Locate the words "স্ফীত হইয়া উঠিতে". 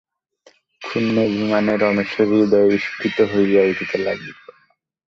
2.85-3.97